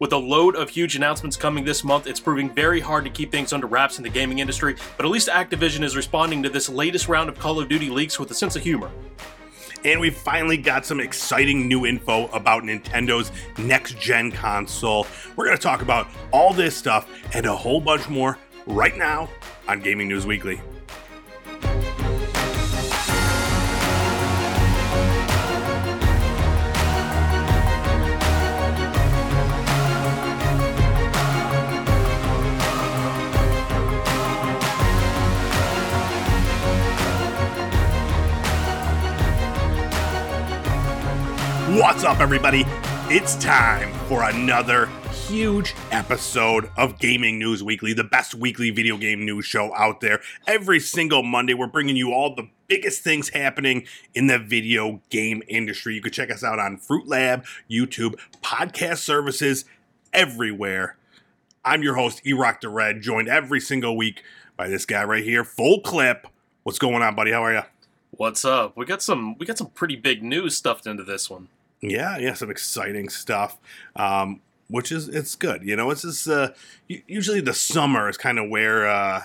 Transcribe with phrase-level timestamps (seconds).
[0.00, 3.32] With a load of huge announcements coming this month, it's proving very hard to keep
[3.32, 6.68] things under wraps in the gaming industry, but at least Activision is responding to this
[6.68, 8.92] latest round of Call of Duty leaks with a sense of humor.
[9.84, 15.04] And we finally got some exciting new info about Nintendo's next gen console.
[15.34, 19.28] We're going to talk about all this stuff and a whole bunch more right now
[19.66, 20.60] on Gaming News Weekly.
[41.78, 42.64] What's up, everybody?
[43.08, 44.86] It's time for another
[45.28, 50.20] huge episode of Gaming News Weekly, the best weekly video game news show out there.
[50.48, 55.40] Every single Monday, we're bringing you all the biggest things happening in the video game
[55.46, 55.94] industry.
[55.94, 59.64] You can check us out on Fruitlab, YouTube, podcast services,
[60.12, 60.96] everywhere.
[61.64, 64.24] I'm your host, Erock the Red, joined every single week
[64.56, 66.26] by this guy right here, Full Clip.
[66.64, 67.30] What's going on, buddy?
[67.30, 67.62] How are you?
[68.10, 68.76] What's up?
[68.76, 71.46] We got some we got some pretty big news stuffed into this one.
[71.80, 73.58] Yeah, yeah, some exciting stuff.
[73.96, 75.62] Um, which is it's good.
[75.62, 76.50] You know, it's just uh,
[76.86, 79.22] usually the summer is kind of where uh,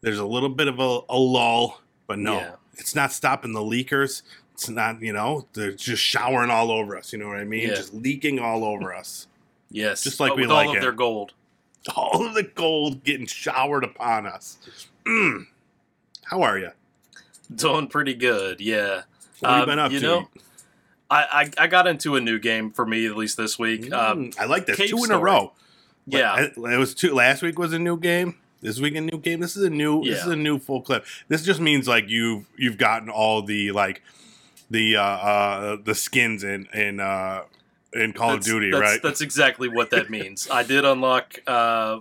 [0.00, 2.52] there's a little bit of a, a lull, but no, yeah.
[2.74, 4.22] it's not stopping the leakers.
[4.54, 7.12] It's not, you know, they're just showering all over us.
[7.12, 7.68] You know what I mean?
[7.68, 7.76] Yeah.
[7.76, 9.26] Just leaking all over us.
[9.70, 10.80] Yes, just like we like all of it.
[10.82, 11.32] their gold.
[11.96, 14.58] All of the gold getting showered upon us.
[15.06, 15.46] Mm.
[16.24, 16.72] How are you?
[17.54, 18.60] Doing pretty good.
[18.60, 19.04] Yeah.
[19.38, 20.06] What have um, you been up you to?
[20.06, 20.28] Know,
[21.10, 23.82] I, I, I got into a new game for me at least this week.
[23.82, 25.52] Mm, um, I like that two in a row.
[26.06, 27.14] Yeah, it was two.
[27.14, 28.36] Last week was a new game.
[28.60, 29.40] This week a new game.
[29.40, 30.04] This is a new.
[30.04, 30.14] Yeah.
[30.14, 31.04] This is a new full clip.
[31.28, 34.02] This just means like you've you've gotten all the like
[34.70, 37.42] the uh, uh the skins in in uh
[37.92, 39.02] in Call that's, of Duty, that's, right?
[39.02, 40.48] That's exactly what that means.
[40.50, 42.00] I did unlock uh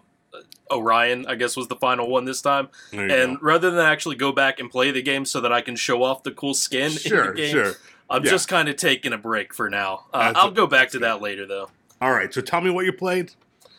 [0.72, 2.70] Orion, I guess was the final one this time.
[2.92, 3.38] And go.
[3.42, 6.24] rather than actually go back and play the game so that I can show off
[6.24, 7.74] the cool skin sure, in the game, sure.
[8.10, 8.32] I'm yeah.
[8.32, 10.06] just kind of taking a break for now.
[10.14, 11.70] Uh, I'll go back to that later, though.
[12.02, 12.34] All right.
[12.34, 13.32] So tell me what you played.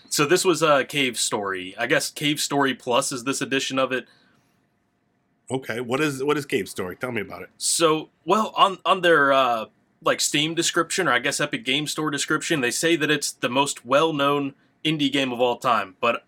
[0.08, 1.74] So this was a uh, Cave Story.
[1.78, 4.06] I guess Cave Story Plus is this edition of it.
[5.50, 5.80] Okay.
[5.80, 6.96] What is what is Cave Story?
[6.96, 7.50] Tell me about it.
[7.58, 9.66] So, well, on on their uh,
[10.02, 13.48] like Steam description or I guess Epic Game Store description, they say that it's the
[13.48, 14.54] most well-known
[14.84, 16.24] indie game of all time, but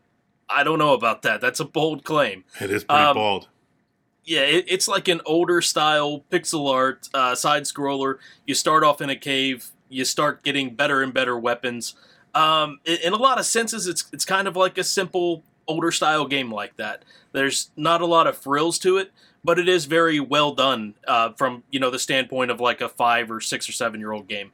[0.49, 1.41] I don't know about that.
[1.41, 2.45] That's a bold claim.
[2.61, 3.49] It is pretty um, bold
[4.25, 8.19] yeah, it, it's like an older style pixel art uh, side scroller.
[8.47, 11.95] You start off in a cave, you start getting better and better weapons.
[12.35, 15.91] Um, in, in, a lot of senses, it's it's kind of like a simple older
[15.91, 17.05] style game like that.
[17.33, 19.11] There's not a lot of frills to it,
[19.45, 22.89] but it is very well done uh, from you know the standpoint of like a
[22.89, 24.53] five or six or seven year old game.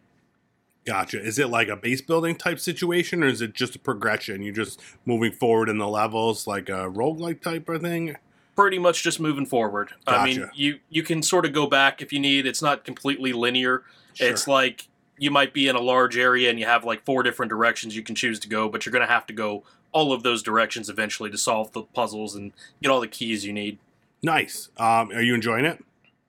[0.84, 1.20] Gotcha.
[1.20, 4.42] Is it like a base building type situation, or is it just a progression?
[4.42, 8.16] You're just moving forward in the levels, like a roguelike type of thing?
[8.58, 9.92] Pretty much just moving forward.
[10.04, 10.18] Gotcha.
[10.18, 12.44] I mean, you you can sort of go back if you need.
[12.44, 13.84] It's not completely linear.
[14.14, 14.28] Sure.
[14.28, 17.50] It's like you might be in a large area and you have like four different
[17.50, 20.24] directions you can choose to go, but you're going to have to go all of
[20.24, 22.52] those directions eventually to solve the puzzles and
[22.82, 23.78] get all the keys you need.
[24.24, 24.70] Nice.
[24.76, 25.84] Um, are you enjoying it?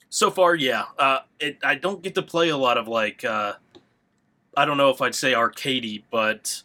[0.10, 0.86] So far, yeah.
[1.00, 3.54] Uh, it, I don't get to play a lot of like uh,
[4.56, 6.62] I don't know if I'd say arcadey, but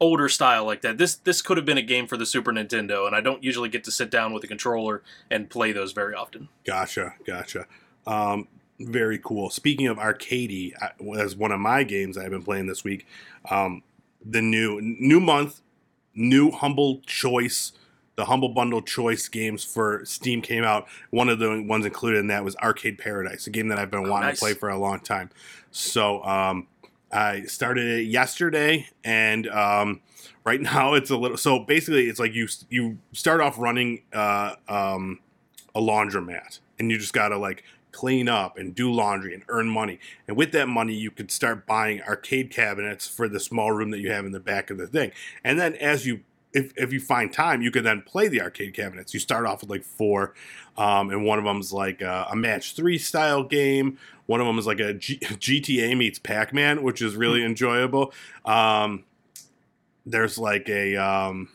[0.00, 0.98] older style like that.
[0.98, 3.68] This this could have been a game for the Super Nintendo, and I don't usually
[3.68, 6.48] get to sit down with a controller and play those very often.
[6.64, 7.66] Gotcha, gotcha.
[8.06, 8.48] Um,
[8.78, 9.50] very cool.
[9.50, 10.72] Speaking of arcadey,
[11.18, 13.06] as one of my games I've been playing this week,
[13.50, 13.82] um,
[14.24, 15.60] the new new month,
[16.14, 17.72] new humble choice.
[18.16, 20.88] The Humble Bundle Choice games for Steam came out.
[21.10, 24.06] One of the ones included in that was Arcade Paradise, a game that I've been
[24.06, 24.38] oh, wanting nice.
[24.38, 25.28] to play for a long time.
[25.70, 26.66] So, um,
[27.16, 30.00] I started it yesterday, and um,
[30.44, 31.38] right now it's a little.
[31.38, 35.20] So basically, it's like you you start off running uh, um,
[35.74, 39.98] a laundromat, and you just gotta like clean up and do laundry and earn money.
[40.28, 44.00] And with that money, you could start buying arcade cabinets for the small room that
[44.00, 45.12] you have in the back of the thing.
[45.42, 46.20] And then as you
[46.52, 49.12] if, if you find time, you can then play the arcade cabinets.
[49.12, 50.34] You start off with like four,
[50.76, 53.98] um, and one of them's like a, a, match three style game.
[54.26, 57.50] One of them is like a G- GTA meets Pac Man, which is really mm-hmm.
[57.50, 58.12] enjoyable.
[58.44, 59.04] Um,
[60.04, 61.48] there's like a um,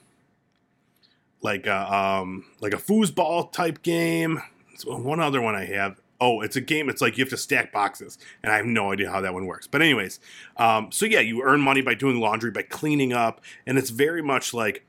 [1.41, 4.41] like a um, like a foosball type game.
[4.85, 6.00] one other one I have.
[6.21, 6.87] Oh, it's a game.
[6.87, 9.47] It's like you have to stack boxes, and I have no idea how that one
[9.47, 9.67] works.
[9.67, 10.19] But anyways,
[10.57, 14.21] um, so yeah, you earn money by doing laundry, by cleaning up, and it's very
[14.21, 14.85] much like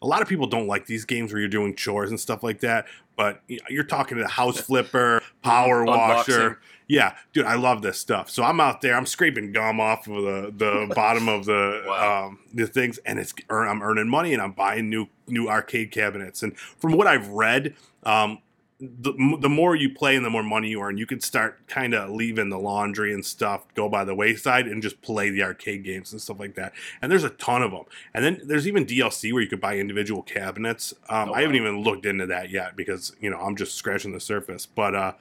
[0.00, 2.60] a lot of people don't like these games where you're doing chores and stuff like
[2.60, 2.86] that.
[3.16, 6.60] but you're talking to the house flipper, power washer.
[6.86, 8.30] Yeah, dude, I love this stuff.
[8.30, 12.26] So I'm out there, I'm scraping gum off of the, the bottom of the Wow.
[12.26, 16.42] um, the things, and it's I'm earning money, and I'm buying new new arcade cabinets.
[16.44, 17.74] And from what I've read,
[18.04, 18.38] um,
[18.78, 21.94] the, the more you play and the more money you earn, you can start kind
[21.94, 25.82] of leaving the laundry and stuff go by the wayside and just play the arcade
[25.82, 26.74] games and stuff like that.
[27.00, 27.84] And there's a ton of them.
[28.12, 30.92] And then there's even DLC where you could buy individual cabinets.
[31.08, 31.68] Um, Oh, I haven't wow.
[31.68, 34.66] even looked into that yet because you know I'm just scratching the surface.
[34.66, 35.12] But uh,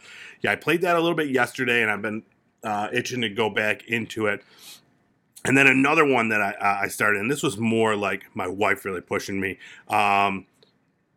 [0.42, 2.24] yeah, I played that a little bit yesterday, and I've been
[2.64, 4.44] uh, itching to go back into it.
[5.46, 8.84] And then another one that I, I started, and this was more like my wife
[8.84, 10.48] really pushing me, um,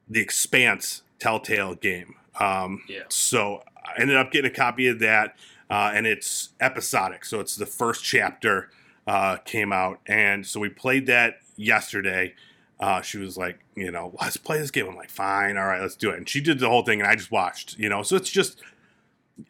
[0.08, 2.14] the Expanse Telltale game.
[2.38, 3.02] Um, Yeah.
[3.08, 5.36] So I ended up getting a copy of that,
[5.70, 7.24] uh, and it's episodic.
[7.24, 8.70] So it's the first chapter
[9.06, 12.34] uh, came out, and so we played that yesterday.
[12.80, 14.86] Uh, she was like, you know, let's play this game.
[14.88, 16.16] I'm like, fine, all right, let's do it.
[16.16, 17.76] And she did the whole thing, and I just watched.
[17.78, 18.60] You know, so it's just.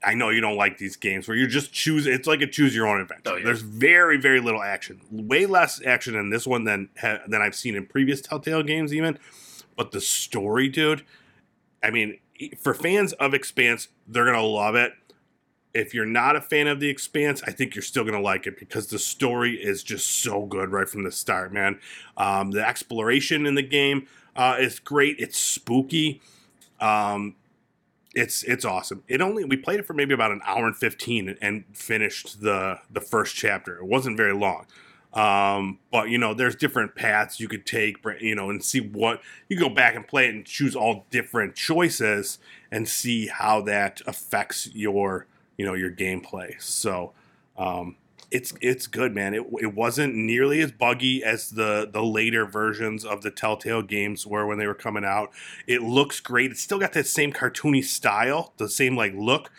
[0.05, 2.07] I know you don't like these games where you're just choose.
[2.07, 3.31] It's like a choose your own adventure.
[3.31, 3.45] Oh, yeah.
[3.47, 7.75] There's very very little action, way less action in this one than than I've seen
[7.75, 9.19] in previous Telltale games, even.
[9.77, 11.05] But the story, dude.
[11.83, 12.19] I mean,
[12.59, 14.93] for fans of Expanse, they're gonna love it.
[15.75, 18.59] If you're not a fan of the Expanse, I think you're still gonna like it
[18.59, 21.79] because the story is just so good right from the start, man.
[22.17, 25.17] Um, the exploration in the game uh, is great.
[25.19, 26.21] It's spooky.
[26.81, 27.37] Um,
[28.15, 29.05] it's it's awesome.
[29.09, 32.41] It only we played it for maybe about an hour and fifteen and, and finished
[32.41, 33.77] the the first chapter.
[33.77, 34.67] It wasn't very long.
[35.15, 39.21] Um, but you know, there's different paths you could take, you know, and see what
[39.49, 42.39] you go back and play it and choose all different choices
[42.71, 45.27] and see how that affects your,
[45.57, 46.61] you know, your gameplay.
[46.61, 47.13] So,
[47.57, 47.97] um,
[48.31, 49.35] it's it's good, man.
[49.35, 54.27] It, it wasn't nearly as buggy as the the later versions of the Telltale games
[54.27, 55.31] were when they were coming out.
[55.67, 56.51] It looks great.
[56.51, 59.51] It's still got that same cartoony style, the same like look,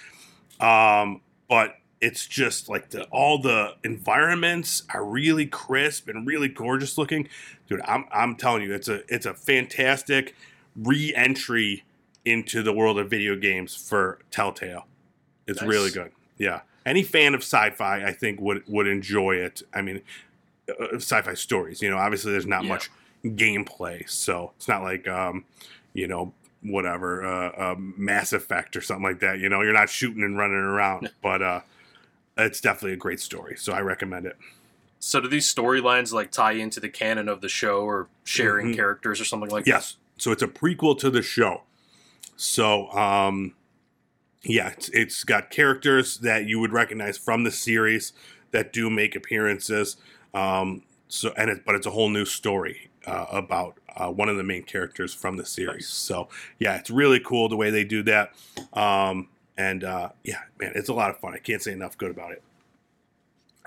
[0.60, 6.98] um, but it's just like the all the environments are really crisp and really gorgeous
[6.98, 7.28] looking,
[7.68, 7.82] dude.
[7.86, 10.36] I'm I'm telling you, it's a it's a fantastic
[10.76, 11.84] re-entry
[12.26, 14.86] into the world of video games for Telltale.
[15.48, 15.70] It's Nice.
[15.70, 16.12] really good.
[16.38, 19.62] Yeah, any fan of sci-fi, I think would would enjoy it.
[19.74, 20.02] I mean,
[20.70, 21.82] uh, sci-fi stories.
[21.82, 22.70] You know, obviously there's not Yeah.
[22.70, 22.90] much
[23.26, 25.44] gameplay, so it's not like um,
[25.94, 29.40] you know whatever uh, uh, Mass Effect or something like that.
[29.40, 31.62] You know, you're not shooting and running around, but uh,
[32.46, 33.56] it's definitely a great story.
[33.58, 34.38] So I recommend it.
[35.00, 38.76] So do these storylines like tie into the canon of the show or sharing Mhm.
[38.76, 39.72] characters or something like that?
[39.72, 39.98] Yes.
[40.18, 41.64] So it's a prequel to the show.
[42.36, 43.54] So, um,
[44.44, 48.14] yeah, it's, it's got characters that you would recognize from the series
[48.52, 49.98] that do make appearances.
[50.34, 54.38] Um, so, and it, but it's a whole new story uh, about uh, one of
[54.38, 55.86] the main characters from the series.
[55.86, 55.90] Nice.
[55.90, 58.34] So, yeah, it's really cool the way they do that.
[58.74, 61.34] Um, and uh, yeah, man, it's a lot of fun.
[61.34, 62.42] I can't say enough good about it.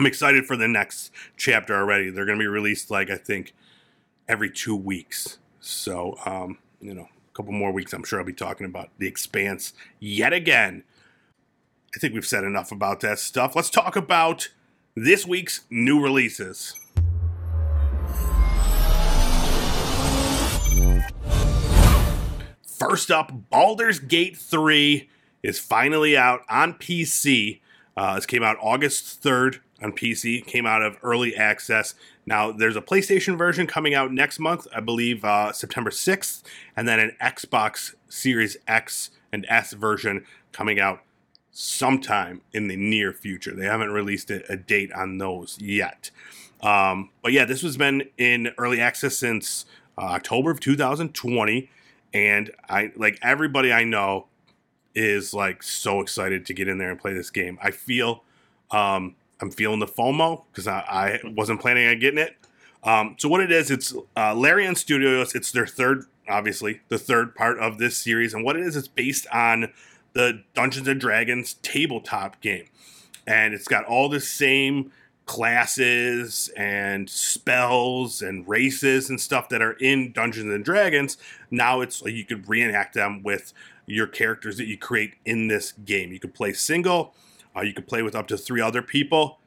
[0.00, 2.09] I'm excited for the next chapter already.
[2.09, 3.53] They're going to be released like I think
[4.27, 5.37] every two weeks.
[5.61, 9.06] So, um, you know, a couple more weeks, I'm sure I'll be talking about The
[9.06, 10.83] Expanse yet again.
[11.94, 13.55] I think we've said enough about that stuff.
[13.55, 14.49] Let's talk about
[14.94, 16.75] this week's new releases.
[22.67, 25.11] First up, Baldur's Gate 3
[25.43, 27.61] is finally out on PC.
[27.97, 31.94] Uh, this came out August 3rd on PC, came out of early access.
[32.25, 36.43] Now, there's a PlayStation version coming out next month, I believe uh, September 6th,
[36.77, 41.01] and then an Xbox Series X and S version coming out
[41.51, 43.55] sometime in the near future.
[43.55, 46.11] They haven't released a, a date on those yet.
[46.63, 49.67] Um, but yeah, this has been in early access since
[49.99, 51.69] uh, October of 2020,
[52.15, 54.27] and I like everybody I know
[54.94, 57.58] is like so excited to get in there and play this game.
[57.63, 58.25] I feel
[58.70, 62.37] um, I'm feeling the FOMO because I, I wasn't planning on getting it.
[62.84, 65.34] Um, so what it is, it's uh, Larian Studios.
[65.34, 68.89] It's their third, obviously, the third part of this series, and what it is, it's
[68.89, 69.72] based on
[70.15, 72.67] the Dungeons and Dragons tabletop game,
[73.27, 74.93] and it's got all the same
[75.27, 81.17] classes and spells and races and stuff that are in Dungeons and Dragons.
[81.51, 83.53] Now it's like you could reenact them with
[83.86, 86.12] your characters that you create in this game.
[86.12, 87.15] You could play single,
[87.56, 89.39] uh, you could play with up to three other people,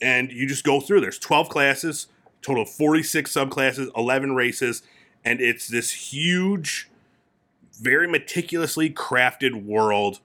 [0.00, 1.00] and you just go through.
[1.00, 2.08] There's 12 classes,
[2.42, 4.82] total of 46 subclasses, 11 races,
[5.24, 6.88] and it's this huge,
[7.72, 10.20] very meticulously crafted world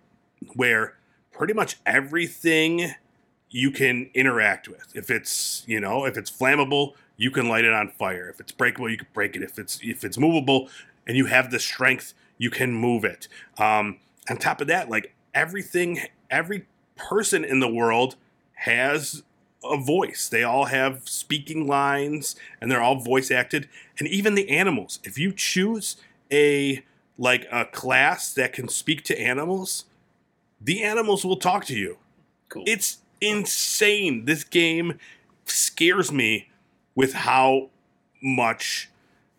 [0.55, 0.95] where
[1.31, 2.93] pretty much everything
[3.50, 4.95] you can interact with.
[4.95, 8.29] If it's, you know, if it's flammable, you can light it on fire.
[8.29, 9.43] If it's breakable, you can break it.
[9.43, 10.69] If it's if it's movable
[11.05, 13.27] and you have the strength, you can move it.
[13.60, 16.00] Um, on top of that, like everything,
[16.31, 18.15] every person in the world
[18.53, 19.21] has
[19.63, 20.27] a voice.
[20.27, 23.69] They all have speaking lines and they're all voice acted.
[24.00, 25.98] And even the animals, if you choose
[26.31, 26.83] a
[27.15, 29.86] like a class that can speak to animals,
[30.60, 31.98] the animals will talk to you.
[32.50, 32.63] Cool.
[32.65, 34.25] It's insane.
[34.25, 34.98] This game
[35.45, 36.50] scares me
[36.95, 37.69] with how
[38.19, 38.89] much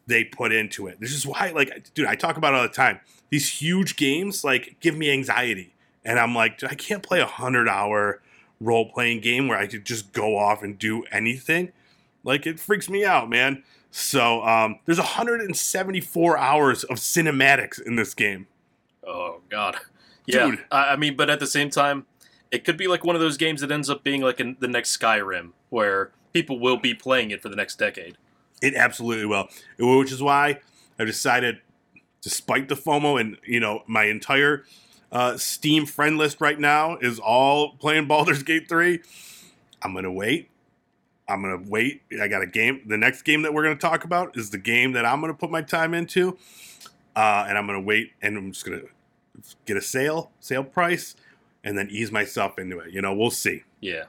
[0.06, 1.00] they put into it.
[1.00, 3.00] This is why, like, dude, I talk about it all the time.
[3.30, 5.74] These huge games, like, give me anxiety.
[6.04, 8.20] And I'm like, I can't play a hundred hour
[8.60, 11.72] role playing game where I could just go off and do anything.
[12.24, 13.62] Like, it freaks me out, man.
[13.90, 18.46] So, um, there's 174 hours of cinematics in this game.
[19.06, 19.76] oh God.
[20.26, 20.46] Yeah.
[20.46, 20.64] Dude.
[20.70, 22.06] I, I mean, but at the same time,
[22.50, 24.68] it could be like one of those games that ends up being like in the
[24.68, 28.16] next Skyrim, where people will be playing it for the next decade.
[28.62, 30.60] It absolutely will, which is why
[30.98, 31.58] I've decided,
[32.22, 34.64] despite the FOMO and you know my entire
[35.10, 39.00] uh, Steam friend list right now is all playing Baldur's Gate three.
[39.82, 40.48] I'm gonna wait.
[41.28, 42.02] I'm gonna wait.
[42.20, 42.82] I got a game.
[42.86, 45.50] The next game that we're gonna talk about is the game that I'm gonna put
[45.50, 46.38] my time into,
[47.16, 48.12] uh, and I'm gonna wait.
[48.22, 48.82] And I'm just gonna
[49.66, 51.16] get a sale, sale price,
[51.64, 52.92] and then ease myself into it.
[52.92, 53.64] You know, we'll see.
[53.80, 54.04] Yeah.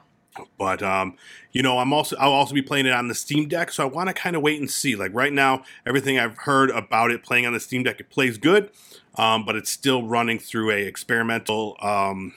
[0.58, 1.16] But um,
[1.52, 3.86] you know, I'm also I'll also be playing it on the Steam Deck, so I
[3.86, 4.96] want to kind of wait and see.
[4.96, 8.38] Like right now, everything I've heard about it playing on the Steam Deck, it plays
[8.38, 8.70] good,
[9.16, 12.34] um, but it's still running through a experimental um,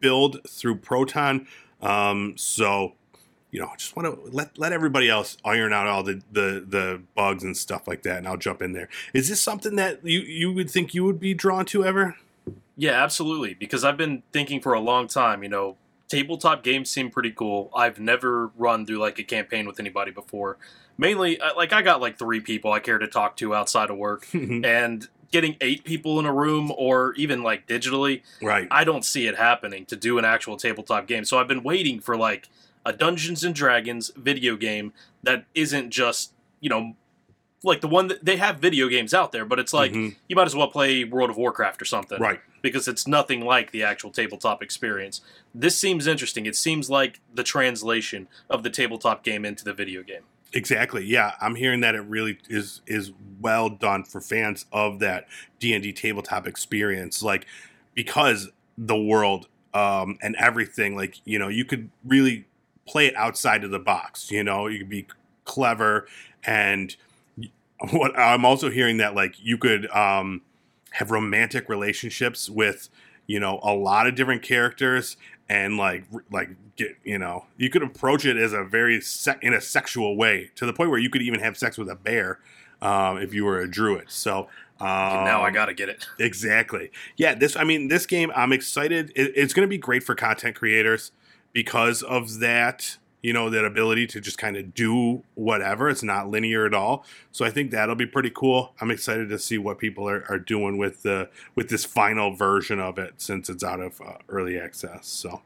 [0.00, 1.46] build through Proton.
[1.82, 2.94] Um, so
[3.54, 6.64] you know, I just want to let let everybody else iron out all the, the
[6.66, 8.88] the bugs and stuff like that, and I'll jump in there.
[9.12, 12.16] Is this something that you you would think you would be drawn to ever?
[12.76, 13.54] Yeah, absolutely.
[13.54, 15.76] Because I've been thinking for a long time, you know,
[16.08, 17.70] tabletop games seem pretty cool.
[17.74, 20.58] I've never run through like a campaign with anybody before.
[20.96, 23.96] Mainly, uh, like I got like three people I care to talk to outside of
[23.96, 28.68] work, and getting eight people in a room or even like digitally, right.
[28.70, 31.24] I don't see it happening to do an actual tabletop game.
[31.24, 32.48] So I've been waiting for like
[32.86, 34.92] a Dungeons and Dragons video game
[35.24, 36.94] that isn't just you know
[37.64, 40.16] like the one that they have video games out there, but it's like Mhm.
[40.28, 42.40] you might as well play World of Warcraft or something Right.
[42.62, 45.20] because it's nothing like the actual tabletop experience.
[45.54, 46.46] This seems interesting.
[46.46, 50.22] It seems like the translation of the tabletop game into the video game.
[50.52, 51.04] Exactly.
[51.04, 55.26] Yeah, I'm hearing that it really is is well done for fans of that
[55.58, 57.22] D and D tabletop experience.
[57.22, 57.46] Like
[57.94, 62.44] because the world um, and everything, like you know, you could really
[62.86, 64.30] play it outside of the box.
[64.30, 65.06] You know, you could be
[65.44, 66.06] clever
[66.44, 66.94] and
[67.92, 70.42] what I'm also hearing that like you could um,
[70.92, 72.88] have romantic relationships with
[73.26, 75.16] you know a lot of different characters
[75.48, 79.52] and like like get you know you could approach it as a very se- in
[79.52, 82.40] a sexual way to the point where you could even have sex with a bear
[82.82, 84.10] um, if you were a druid.
[84.10, 84.48] So
[84.80, 86.06] um, now I got to get it.
[86.18, 86.90] Exactly.
[87.16, 90.14] Yeah, this I mean this game I'm excited it, it's going to be great for
[90.14, 91.12] content creators
[91.52, 95.88] because of that, you know, that ability to just kind of do whatever.
[95.88, 97.06] It's not linear at all.
[97.32, 98.74] So I think that'll be pretty cool.
[98.82, 102.78] I'm excited to see what people are, are doing with the with this final version
[102.80, 105.06] of it since it's out of uh, early access.
[105.06, 105.40] So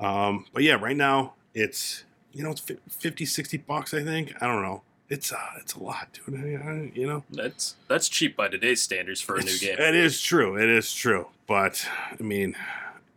[0.00, 4.32] um but yeah, right now it's you know, it's fif- 50 60 bucks I think.
[4.40, 4.82] I don't know.
[5.10, 6.34] It's uh, it's a lot, dude.
[6.40, 9.76] I- I- You know, That's that's cheap by today's standards for a new game.
[9.78, 10.56] It is true.
[10.56, 11.26] It is true.
[11.46, 11.86] But
[12.18, 12.56] I mean,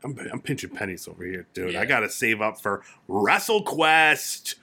[0.08, 1.74] I'm, I'm pinching pennies over here, dude.
[1.74, 1.82] Yeah.
[1.82, 4.56] I got to save up for WrestleQuest.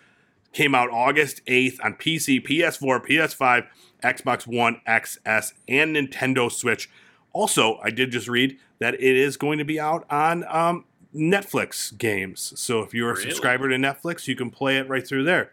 [0.53, 3.67] Came out August 8th on PC, PS4, PS5,
[4.03, 6.89] Xbox One, XS, and Nintendo Switch.
[7.33, 10.85] Also, I did just read that it is going to be out on um,
[11.15, 12.53] Netflix games.
[12.57, 13.31] So if you're a Really?
[13.31, 15.53] subscriber to Netflix, you can play it right through there.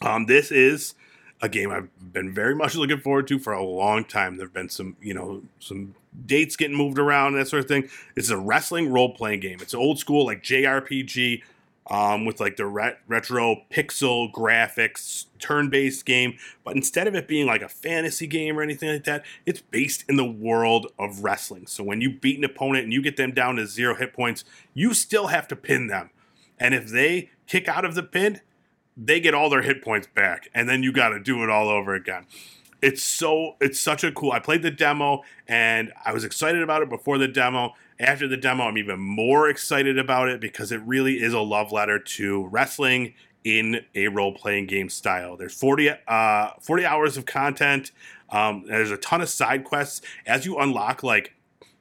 [0.00, 0.94] Um, this is
[1.40, 4.36] a game I've been very much looking forward to for a long time.
[4.36, 5.94] There've been some, you know, some
[6.26, 7.88] dates getting moved around, that sort of thing.
[8.16, 9.58] It's a wrestling role playing game.
[9.60, 11.42] It's old school, like JRPG,
[11.90, 16.38] um, with like the ret- retro pixel graphics, turn based game.
[16.64, 20.04] But instead of it being like a fantasy game or anything like that, it's based
[20.08, 21.66] in the world of wrestling.
[21.66, 24.44] So when you beat an opponent and you get them down to zero hit points,
[24.74, 26.10] you still have to pin them.
[26.58, 28.40] And if they kick out of the pin,
[28.96, 31.68] they get all their hit points back and then you got to do it all
[31.68, 32.26] over again
[32.82, 36.82] it's so it's such a cool i played the demo and i was excited about
[36.82, 37.72] it before the demo.
[38.00, 41.72] After the demo i'm even more excited about it because it really is a love
[41.72, 45.36] letter to wrestling in a role-playing game style.
[45.36, 47.90] There's 40 uh 40 hours of content.
[48.30, 50.00] Um, there's a ton of side quests.
[50.26, 51.34] As you unlock like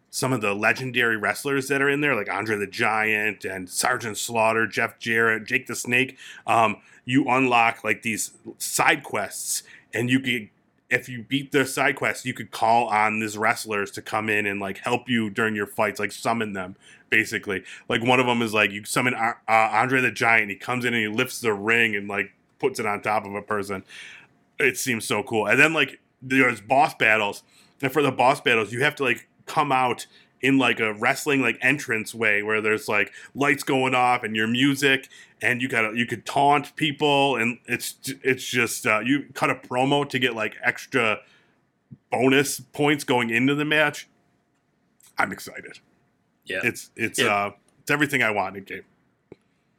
[0.09, 4.17] some of the legendary wrestlers that are in there, like Andre the Giant and Sergeant
[4.17, 6.17] Slaughter, Jeff Jarrett, Jake the Snake.
[6.45, 10.49] Um, you unlock like these side quests, and you can
[10.91, 14.45] if you beat the side quest, you could call on these wrestlers to come in
[14.45, 16.75] and like help you during your fights, like summon them.
[17.09, 20.49] Basically, like one of them is like you summon uh, Andre the Giant.
[20.49, 23.33] He comes in and he lifts the ring and like puts it on top of
[23.33, 23.83] a person.
[24.59, 25.47] It seems so cool.
[25.47, 27.43] And then like there's boss battles,
[27.81, 30.07] and for the boss battles, you have to like come out
[30.41, 34.47] in like a wrestling like entrance way where there's like lights going off and your
[34.47, 35.07] music
[35.41, 39.49] and you got to you could taunt people and it's it's just uh, you cut
[39.49, 41.19] a promo to get like extra
[42.09, 44.07] bonus points going into the match.
[45.17, 45.79] I'm excited.
[46.45, 47.35] Yeah, it's it's Yeah.
[47.35, 48.83] uh it's everything I want in game.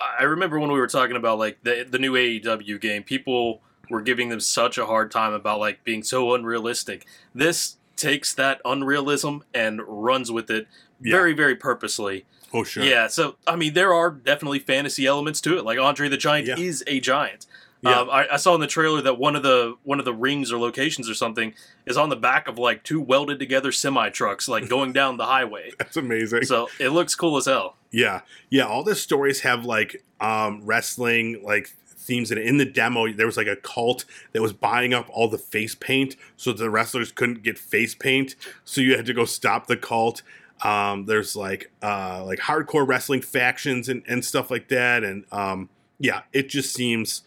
[0.00, 4.00] I remember when we were talking about like the the new AEW game, people were
[4.00, 7.06] giving them such a hard time about like being so unrealistic.
[7.34, 10.66] This takes that unrealism and runs with it
[11.02, 11.12] Yeah.
[11.16, 12.24] very very purposely.
[12.54, 12.84] Oh sure.
[12.84, 15.64] Yeah, so I mean there are definitely fantasy elements to it.
[15.64, 16.56] Like Andre the Giant Yeah.
[16.58, 17.46] is a giant.
[17.84, 17.98] Yeah.
[17.98, 20.52] Um, I, I saw in the trailer that one of the one of the rings
[20.52, 21.52] or locations or something
[21.84, 25.26] is on the back of like two welded together semi trucks, like going down the
[25.26, 25.72] highway.
[25.78, 26.44] That's amazing.
[26.44, 27.76] So it looks cool as hell.
[27.90, 28.20] Yeah,
[28.50, 28.66] yeah.
[28.66, 32.40] All the stories have like um, wrestling like themes and.
[32.40, 35.74] In the demo, there was like a cult that was buying up all the face
[35.74, 38.36] paint, so the wrestlers couldn't get face paint.
[38.64, 40.22] So you had to go stop the cult.
[40.62, 45.68] Um, there's like uh, like hardcore wrestling factions and, and stuff like that, and um,
[45.98, 47.22] yeah, it just seems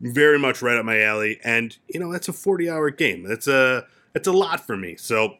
[0.00, 1.40] very much right up my alley.
[1.42, 3.22] And you know, that's a 40 hour game.
[3.22, 4.96] That's a that's a lot for me.
[4.96, 5.38] So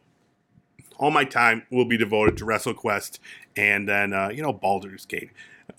[0.97, 3.19] all my time will be devoted to WrestleQuest
[3.55, 5.29] and then uh, you know Baldur's Gate.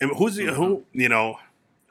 [0.01, 1.39] And who's the who you know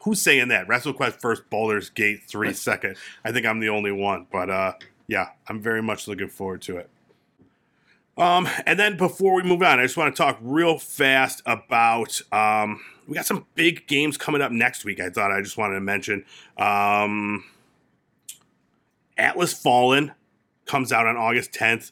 [0.07, 2.97] who's saying that WrestleQuest first, Baldur's Gate three second?
[3.25, 4.75] I think I'm the only one, but uh,
[5.09, 6.89] yeah, I'm very much looking forward to it.
[8.17, 12.23] Um, and then before we move on, I just want to talk real fast about
[12.31, 15.01] um, we got some big games coming up next week.
[15.01, 16.25] I thought I just wanted to mention
[16.57, 17.45] um,
[19.19, 20.13] Atlas Fallen
[20.67, 21.91] comes out on August 10th.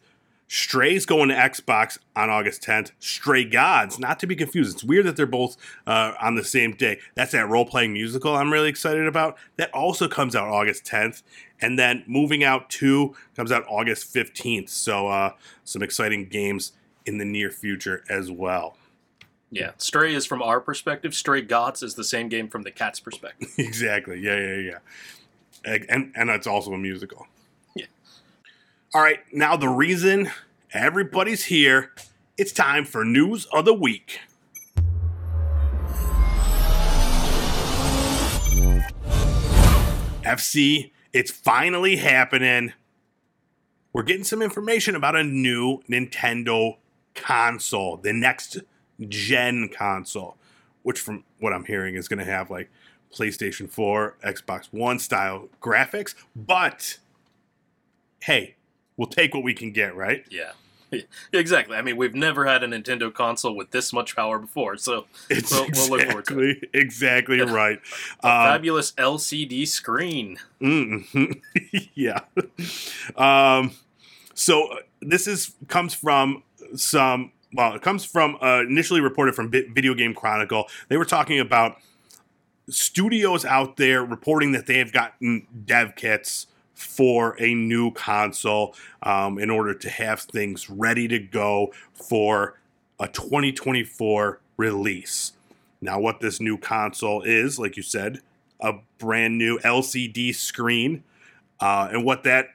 [0.54, 2.92] Stray's going to Xbox on August 10th.
[3.00, 4.73] Stray Gods, not to be confused.
[4.73, 7.00] It's weird that they're both uh, on the same day.
[7.16, 9.37] That's that role playing musical I'm really excited about.
[9.56, 11.25] That also comes out August 10th.
[11.61, 14.68] And then Moving Out 2 comes out August 15th.
[14.68, 15.32] So, uh,
[15.64, 16.71] some exciting games
[17.04, 18.76] in the near future as well.
[19.50, 21.17] Yeah, Stray is from our perspective.
[21.17, 23.49] Stray Gods is the same game from the cat's perspective.
[23.58, 24.21] exactly.
[24.21, 24.78] Yeah, yeah, yeah.
[25.64, 27.26] And, and, and it's also a musical.
[28.95, 29.19] All right.
[29.33, 30.30] Now, the reason
[30.73, 31.91] everybody's here,
[32.39, 34.21] it's time for News of the Week.
[40.23, 42.73] FC, it's finally happening.
[43.93, 46.76] We're getting some information about a new Nintendo
[47.17, 48.59] console, the next
[49.09, 50.37] gen console,
[50.85, 52.71] which, from what I'm hearing, is going to have like
[53.13, 56.15] PlayStation 4, Xbox One style graphics.
[56.37, 56.99] But
[58.21, 58.54] hey,
[58.97, 60.25] we'll take what we can get, right?
[60.30, 60.52] Yeah.
[61.33, 61.76] Exactly.
[61.76, 65.50] I mean, we've never had a Nintendo console with this much power before, so It's
[65.50, 67.80] We'll- we'll look forward to exactly, exactly right.
[68.23, 70.39] a Um, fabulous LCD screen.
[70.63, 71.41] Mm,
[71.95, 72.21] yeah.
[73.17, 73.73] Um,
[74.35, 76.45] so uh, this is comes from
[76.76, 77.33] some.
[77.52, 80.67] Well, it comes from uh, initially reported from Vi- Video Game Chronicle.
[80.89, 81.78] They were talking about
[82.69, 89.39] studios out there reporting that they have gotten dev kits for a new console um,
[89.39, 92.58] in order to have things ready to go for
[93.00, 95.32] a 2024 release.
[95.80, 98.21] Now, what this new console is, like you said,
[98.60, 101.04] a brand new LCD screen,
[101.60, 102.49] uh, and what that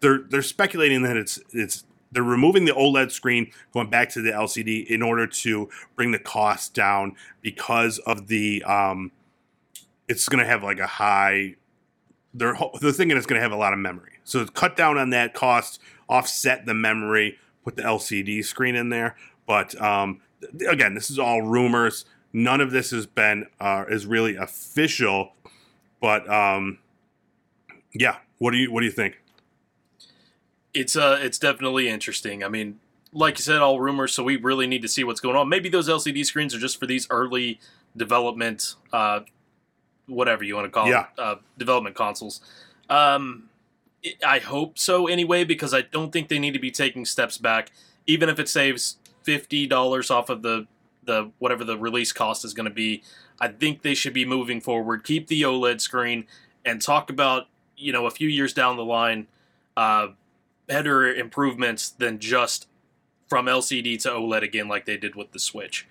[0.00, 4.30] they're they're speculating that it's it's they're removing the OLED screen, going back to the
[4.30, 9.12] LCD in order to bring the cost down because of the um,
[10.08, 11.56] it's going to have like a high.
[12.32, 15.10] They're they're thinking it's going to have a lot of memory, so cut down on
[15.10, 19.16] that cost, offset the memory, put the LCD screen in there.
[19.46, 22.04] But um, th- again, this is all rumors.
[22.32, 25.32] None of this has been uh, is really official.
[26.00, 26.78] But um,
[27.92, 29.20] yeah, what do you what do you think?
[30.72, 32.44] It's uh, it's definitely interesting.
[32.44, 32.78] I mean,
[33.12, 35.48] like you said, all rumors, so we really need to see what's going on.
[35.48, 37.60] Maybe those LCD screens are just for these early
[37.96, 39.20] development, uh,
[40.10, 41.06] whatever you want to call Yeah.
[41.16, 42.40] it, uh, development consoles.
[42.88, 43.48] Um,
[44.04, 47.38] I- I hope so anyway, because I don't think they need to be taking steps
[47.38, 47.70] back,
[48.06, 50.66] even if it saves fifty dollars off of the
[51.04, 53.02] the whatever the release cost is going to be.
[53.40, 55.02] I think they should be moving forward.
[55.04, 56.26] Keep the OLED screen
[56.64, 59.26] and talk about you know a few years down the line.
[59.76, 60.08] Uh,
[60.66, 62.66] better improvements than just
[63.28, 65.86] from LCD to OLED again, like they did with the Switch.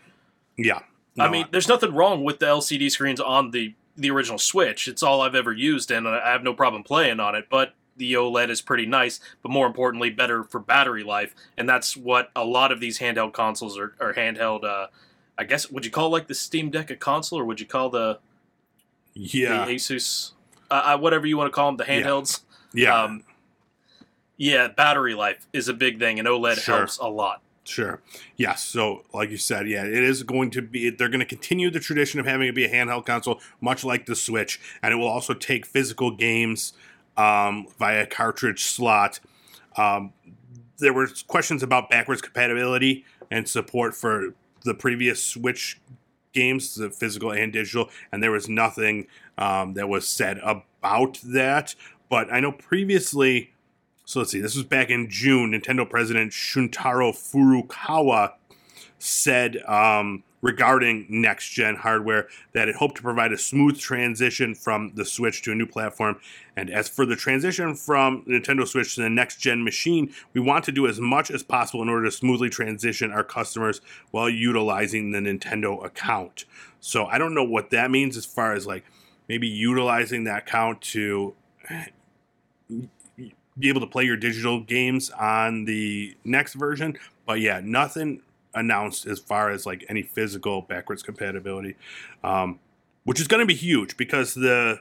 [0.57, 0.79] Yeah,
[1.17, 4.87] I No, mean, there's nothing wrong with the LCD screens on the the original Switch.
[4.87, 7.47] It's all I've ever used, and I have no problem playing on it.
[7.49, 11.97] But the OLED is pretty nice, but more importantly, better for battery life, and that's
[11.97, 14.63] what a lot of these handheld consoles are, or handheld.
[14.63, 14.87] Uh,
[15.37, 17.89] I guess would you call like the Steam Deck a console, or would you call
[17.89, 18.19] the
[19.13, 20.31] Yeah, the Asus,
[20.71, 22.01] uh, uh, whatever you want to call them, the Yeah.
[22.03, 22.41] handhelds?
[22.73, 23.23] yeah, Um,
[24.37, 26.77] yeah, battery life is a big thing, and OLED Sure.
[26.77, 27.41] helps a lot.
[27.69, 28.01] Sure.
[28.35, 28.63] Yes.
[28.63, 30.89] So, like you said, yeah, it is going to be.
[30.89, 34.05] They're going to continue the tradition of having it be a handheld console, much like
[34.05, 36.73] the Switch, and it will also take physical games
[37.17, 39.19] um, via cartridge slot.
[39.77, 40.13] Um,
[40.79, 45.79] there were questions about backwards compatibility and support for the previous Switch
[46.33, 51.75] games, the physical and digital, and there was nothing um, that was said about that.
[52.09, 53.53] But I know previously,
[54.09, 58.33] so let's see, this was back in June, Nintendo president Shuntaro Furukawa
[58.97, 64.93] said um, regarding next gen hardware that it hoped to provide a smooth transition from
[64.95, 66.19] the Switch to a new platform.
[66.55, 70.65] And as for the transition from Nintendo Switch to the next gen machine, we want
[70.65, 75.11] to do as much as possible in order to smoothly transition our customers while utilizing
[75.11, 76.45] the Nintendo account.
[76.79, 78.85] So I don't know what that means as far as like
[79.27, 81.35] maybe utilizing that account to
[83.59, 86.97] be able to play your digital games on the next version.
[87.25, 88.21] But yeah, nothing
[88.53, 91.75] announced as far as like any physical backwards compatibility,
[92.23, 92.59] um,
[93.03, 94.79] which is going to be huge because the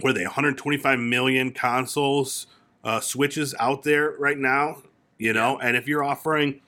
[0.00, 2.46] what are they 125 million consoles
[2.82, 4.82] uh, switches out there right now,
[5.18, 6.60] you know, and if you're offering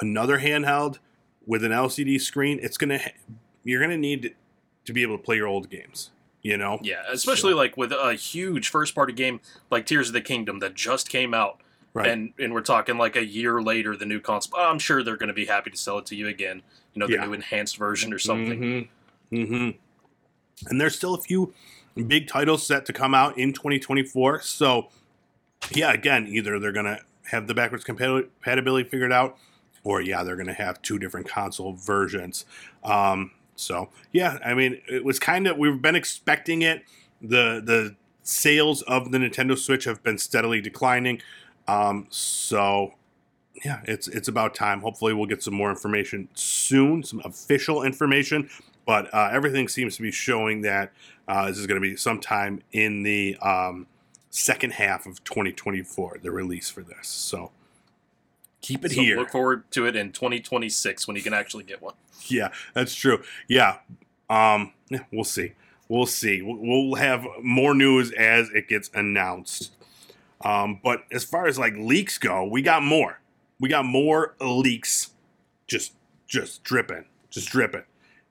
[0.00, 0.98] another handheld
[1.46, 3.00] with an LCD screen, it's gonna
[3.64, 4.34] you're gonna need
[4.84, 6.10] to be able to play your old games,
[6.42, 6.78] you know.
[6.82, 10.74] Yeah, especially like with a huge first party game like Tears of the Kingdom that
[10.74, 11.60] just came out.
[11.92, 12.08] Right.
[12.08, 14.60] And and we're talking like a year later, the new console.
[14.60, 16.62] I'm sure they're going to be happy to sell it to you again.
[16.94, 17.24] You know, the Yeah.
[17.26, 18.88] new enhanced version or something.
[19.30, 19.70] hmm hmm
[20.68, 21.52] And there's still a few
[22.06, 24.42] big titles set to come out in 2024.
[24.42, 24.88] So,
[25.72, 27.00] yeah, again, either they're going to
[27.30, 29.36] have the backwards compatibility figured out,
[29.84, 32.44] or yeah, they're going to have two different console versions.
[32.84, 36.84] Um, so, yeah, I mean, it was kind of we've been expecting it.
[37.20, 41.20] The the sales of the Nintendo Switch have been steadily declining.
[41.68, 42.94] Um, so
[43.64, 44.80] yeah, it's it's about time.
[44.80, 48.48] Hopefully, we'll get some more information soon, some official information.
[48.86, 50.92] But uh, everything seems to be showing that
[51.28, 53.86] uh, this is going to be sometime in the um,
[54.30, 57.06] second half of 2024, the release for this.
[57.06, 57.52] So
[58.60, 59.16] keep it So here.
[59.16, 61.94] look forward to it in 2026 when you can actually get one.
[62.26, 63.22] Yeah, that's true.
[63.48, 63.78] Yeah,
[64.28, 65.52] um, yeah, we'll see.
[65.88, 66.42] We'll see.
[66.42, 69.72] We'll- We'll have more news as it gets announced.
[70.42, 73.20] Um, but as far as like leaks go, we got more.
[73.58, 75.10] We got more leaks,
[75.66, 75.92] just
[76.26, 77.82] just dripping, just dripping.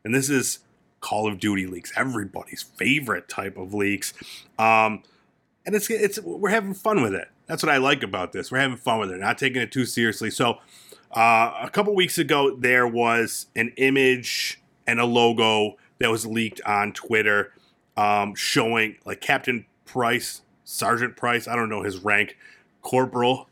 [0.03, 0.59] And this is
[1.01, 4.13] Call of Duty leaks, everybody's favorite type of leaks.
[4.57, 5.03] Um,
[5.65, 7.27] and it's it's we're having fun with it.
[7.49, 8.51] That's what I like about this.
[8.51, 10.29] We're having fun with it, not taking it too seriously.
[10.29, 10.59] So
[11.11, 16.61] uh, a couple weeks ago, there was an image and a logo that was leaked
[16.61, 17.51] on Twitter
[17.97, 22.37] um, showing like Captain Price, Sergeant Price, I don't know his rank,
[22.83, 23.49] Corporal,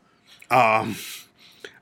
[0.48, 0.94] um,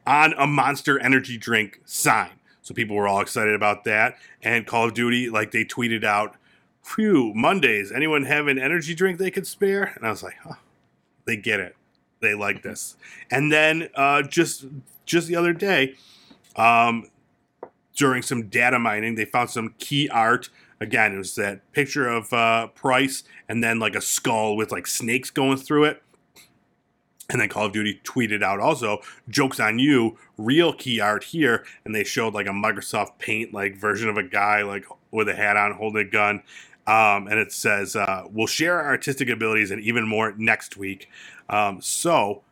[0.07, 2.31] on a Monster Energy drink sign.
[2.62, 4.16] So people were all excited about that.
[4.42, 6.37] And Call of Duty, like they tweeted out,
[6.83, 9.92] Phew, Mondays, anyone have an energy drink they could spare?
[9.96, 10.55] And I was like, huh,
[11.26, 11.76] they get it.
[12.26, 12.96] They like this.
[13.30, 14.66] And then uh, just
[15.04, 15.94] just the other day,
[16.56, 17.08] um,
[17.94, 20.50] during some data mining, they found some key art.
[20.80, 24.86] Again, it was that picture of uh, Price and then like a skull with like
[24.86, 26.02] snakes going through it.
[27.30, 31.64] And then Call of Duty tweeted out also, jokes on you, real key art here.
[31.84, 35.34] And they showed like a Microsoft Paint like version of a guy like with a
[35.34, 36.42] hat on holding a gun.
[36.87, 41.09] Um, and it says, uh, we'll share our artistic abilities and even more next week.
[41.51, 42.42] Um, so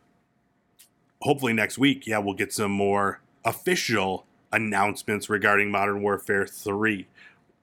[1.22, 7.06] hopefully next week, yeah, we'll get some more official announcements regarding Modern Warfare 3.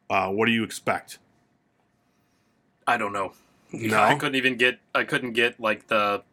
[0.10, 1.20] Uh, what do you expect?
[2.88, 3.34] I don't know.
[3.72, 4.02] No?
[4.02, 4.80] I couldn't even get.
[4.94, 6.24] I couldn't get like the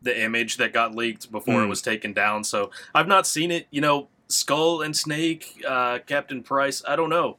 [0.00, 1.68] the image that got leaked before it Hmm.
[1.68, 2.44] was taken down.
[2.44, 3.66] So I've not seen it.
[3.70, 6.82] You know, Skull and Snake, uh, Captain Price.
[6.88, 7.36] I don't know.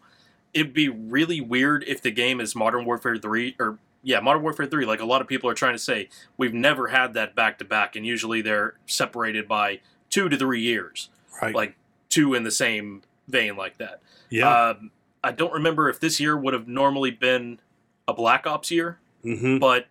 [0.53, 4.65] It'd be really weird if the game is Modern Warfare Three or yeah, Modern Warfare
[4.65, 4.85] Three.
[4.85, 7.65] Like a lot of people are trying to say, we've never had that back to
[7.65, 11.09] back, and usually they're separated by two to three years,
[11.41, 11.53] Right.
[11.53, 11.75] like
[12.09, 14.01] two in the same vein like that.
[14.29, 14.69] yeah.
[14.69, 14.91] Um,
[15.23, 17.59] I don't remember if this year would have normally been
[18.07, 19.87] a Black Ops year hmm but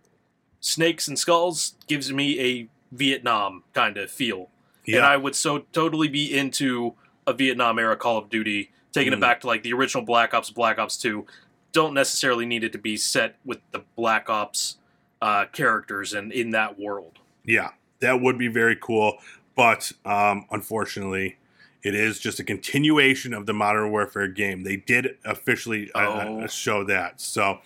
[0.60, 4.48] Snakes and Skulls gives me a Vietnam kind of feel.
[4.86, 4.96] Yeah.
[4.96, 6.94] And I would so totally be into
[7.26, 9.16] a Vietnam era Call of Duty, taking Mm.
[9.16, 11.26] it back to like the original Black Ops, Black Ops 2.
[11.72, 14.76] Don't necessarily need it to be set with the Black Ops
[15.20, 17.18] uh, characters and in that world.
[17.44, 17.70] Yeah,
[18.00, 19.18] that would be very cool.
[19.56, 21.36] But um, unfortunately,
[21.82, 24.62] it is just a continuation of the Modern Warfare game.
[24.62, 26.40] They did officially uh, Oh.
[26.42, 27.20] uh, show that.
[27.20, 27.58] So,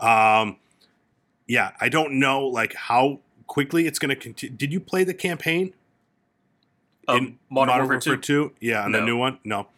[0.00, 0.56] um,
[1.46, 4.56] yeah, I don't know like how quickly it's going to continue.
[4.56, 5.72] Did you play the campaign?
[7.08, 8.50] Um, Modern, Warfare, 2.
[8.50, 8.52] 2?
[8.60, 9.38] Yeah, on the new one?
[9.44, 9.68] No.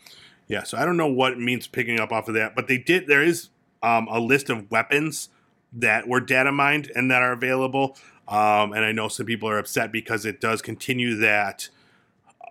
[0.49, 2.79] Yeah, so I don't know what it means picking up off of that, but they
[2.79, 3.07] did.
[3.07, 3.51] There is
[3.83, 5.29] um, a list of weapons
[5.73, 7.97] that were data mined and that are available.
[8.27, 11.69] Um, and I know some people are upset because it does continue that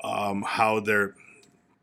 [0.04, 1.16] um, how they're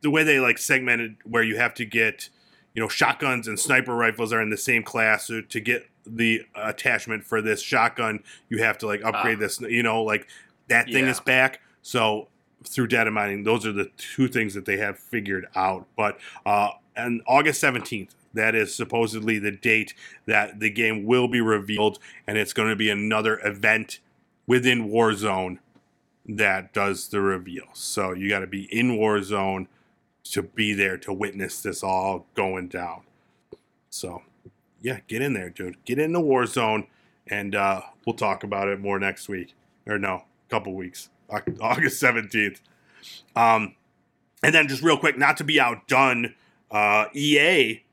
[0.02, 2.28] the way they like segmented where you have to get
[2.74, 6.42] you know shotguns and sniper rifles are in the same class so to get the
[6.54, 9.40] attachment for this shotgun you have to like upgrade Ah.
[9.40, 10.26] this you know like
[10.68, 11.10] that thing Yeah.
[11.10, 12.28] is back so
[12.66, 15.86] through data mining those are the two things that they have figured out.
[15.96, 19.94] But uh and august 17th that is supposedly the date
[20.26, 24.00] that the game will be revealed and it's going to be another event
[24.46, 25.58] within warzone
[26.26, 27.66] that does the reveal.
[27.74, 29.68] So you got to be in warzone
[30.24, 33.02] to be there to witness this all going down.
[33.90, 34.22] So
[34.82, 35.84] yeah get in there dude.
[35.84, 36.86] Get in the warzone
[37.26, 39.54] and uh we'll talk about it more next week
[39.86, 41.08] or no a couple weeks
[41.60, 42.60] august 17th
[43.36, 43.74] um
[44.42, 46.34] and then just real quick not to be outdone
[46.70, 47.84] uh ea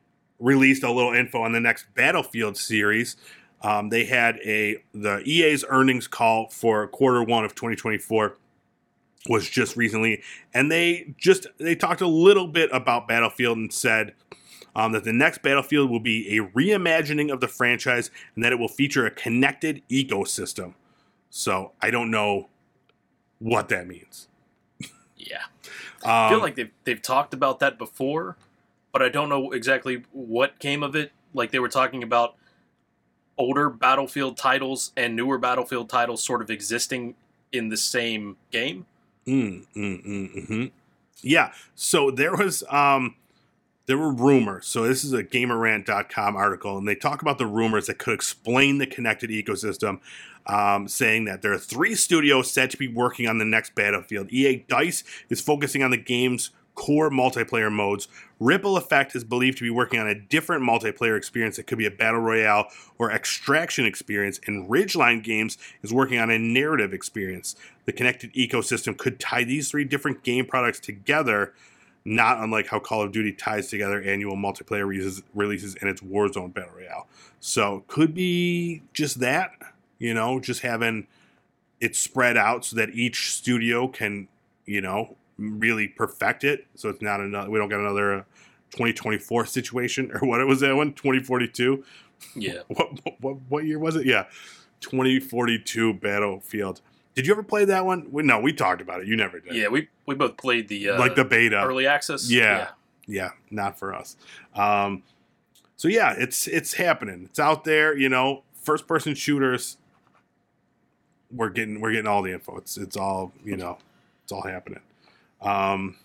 [0.42, 3.16] released a little info on the next battlefield series.
[3.62, 8.38] Um, they had a the ea's earnings call for quarter one of 2024
[9.30, 14.16] was just recently and they just they talked a little bit about battlefield and said
[14.76, 18.58] um, that the next battlefield will be a reimagining of the franchise and that it
[18.58, 20.74] will feature a connected ecosystem.
[21.30, 22.50] So i don't know
[23.42, 24.28] what that means
[25.18, 25.44] Yeah.
[26.06, 28.38] I feel Um, like they've, they've talked about that before,
[28.92, 31.12] but I don't know exactly what came of it.
[31.34, 32.36] Like they were talking about
[33.38, 37.16] older Battlefield titles and newer Battlefield titles sort of existing
[37.52, 38.86] in the same game.
[39.28, 40.72] Mm, mm, mm, mhm.
[41.22, 41.52] Yeah.
[41.76, 43.16] So there was um
[43.92, 44.68] there were rumors.
[44.68, 48.78] So this is a gamerrant.com article and they talk about the rumors that could explain
[48.78, 50.00] the connected ecosystem
[50.48, 54.32] um, saying that there are three studios set to be working on the next Battlefield.
[54.32, 58.08] EA Dice is focusing on the game's core multiplayer modes.
[58.40, 61.86] Ripple Effect is believed to be working on a different multiplayer experience that could be
[61.86, 67.58] a battle royale or extraction experience, and Ridgeline Games is working on a narrative experience.
[67.84, 71.54] The connected ecosystem could tie these three different game products together,
[72.04, 76.54] not unlike how Call of Duty ties together annual multiplayer releases, releases in its Warzone
[76.54, 77.08] battle royale.
[77.40, 79.52] So could be just that,
[80.00, 81.08] you know, just having
[81.80, 84.28] it spread out so that each studio can,
[84.66, 86.66] you know, really perfect it.
[86.76, 87.50] So it's not another.
[87.50, 88.24] We don't get another uh,
[88.72, 91.84] 2024 situation or what it was that one 2042.
[92.36, 92.62] Yeah.
[92.68, 94.06] What, what what year was it?
[94.06, 94.26] Yeah,
[94.82, 96.82] 2042 Battlefield.
[97.16, 98.08] Did you ever play that one?
[98.12, 99.08] We, no, we talked about it.
[99.08, 99.54] You never did.
[99.54, 101.62] Yeah, we, we both played the uh, like the beta.
[101.62, 102.32] early access.
[102.32, 102.70] Yeah.
[103.06, 104.16] yeah, not for us.
[104.56, 105.04] Um,
[105.76, 107.24] so yeah, it's it's happening.
[107.26, 107.98] It's out there.
[107.98, 109.78] You know, first person shooters.
[111.32, 112.58] We're getting we're getting all the info.
[112.58, 113.78] It's it's all you know.
[114.24, 114.82] It's all happening.
[115.42, 115.98] Um,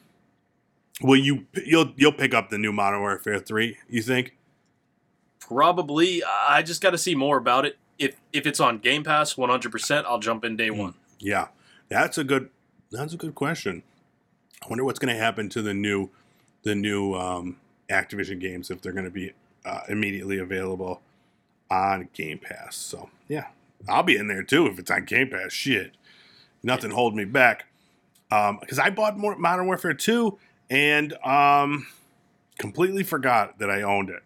[1.02, 3.78] will you you'll you'll pick up the new Modern Warfare three?
[3.88, 4.36] You think?
[5.38, 6.22] Probably.
[6.24, 7.78] I just got to see more about it.
[7.98, 10.94] If if it's on Game Pass, 100%, I'll jump in day one.
[11.18, 11.48] Yeah,
[11.88, 12.50] that's a good
[12.90, 13.82] that's a good question.
[14.62, 16.11] I wonder what's going to happen to the new
[16.62, 19.32] the new um, Activision games if they're going to be
[19.64, 21.00] uh, immediately available
[21.70, 22.76] on Game Pass.
[22.76, 23.46] So yeah,
[23.88, 25.52] I'll be in there too if it's on Game Pass.
[25.52, 25.92] Shit,
[26.62, 27.66] nothing holding me back.
[28.28, 31.87] Because I bought more Modern Warfare two and um,
[32.59, 34.22] completely forgot that I owned it.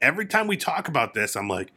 [0.00, 1.72] Every time we talk about this, I'm like,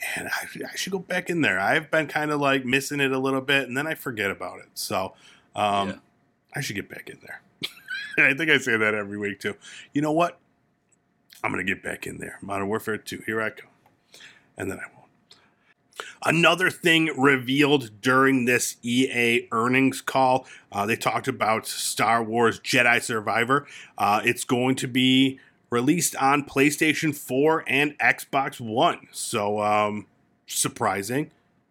[0.00, 1.58] man, I, I should go back in there.
[1.58, 4.58] I've been kind of like missing it a little bit, and then I forget about
[4.60, 4.68] it.
[4.74, 5.14] So
[5.54, 5.94] um, Yeah.
[6.54, 7.40] I should get back in there.
[8.30, 9.54] I think I say that every week too.
[9.92, 10.38] You know what?
[11.44, 12.38] I'm gonna get back in there.
[12.40, 13.22] Modern Warfare 2.
[13.26, 13.68] Here I come.
[14.56, 14.92] And then I won't.
[16.24, 23.02] Another thing revealed during this EA earnings call, uh, they talked about Star Wars Jedi
[23.02, 23.66] Survivor.
[23.96, 25.38] Uh, it's going to be
[25.70, 29.08] released on PlayStation 4 and Xbox One.
[29.12, 30.06] So, um,
[30.46, 31.30] surprising.